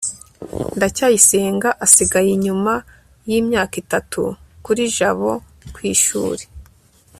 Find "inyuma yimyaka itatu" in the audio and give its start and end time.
2.37-4.21